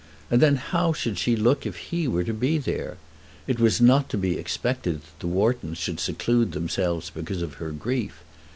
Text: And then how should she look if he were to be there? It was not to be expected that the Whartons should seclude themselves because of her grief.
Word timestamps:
And 0.31 0.41
then 0.41 0.55
how 0.55 0.93
should 0.93 1.19
she 1.19 1.35
look 1.35 1.63
if 1.63 1.75
he 1.75 2.07
were 2.07 2.23
to 2.23 2.33
be 2.33 2.57
there? 2.57 2.97
It 3.45 3.59
was 3.59 3.79
not 3.79 4.09
to 4.09 4.17
be 4.17 4.35
expected 4.35 5.01
that 5.03 5.19
the 5.19 5.27
Whartons 5.27 5.77
should 5.77 5.99
seclude 5.99 6.53
themselves 6.53 7.11
because 7.11 7.43
of 7.43 7.53
her 7.61 7.69
grief. 7.71 8.23